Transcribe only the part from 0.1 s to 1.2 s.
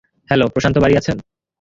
Hello, Prashanta বাড়ি আছেন?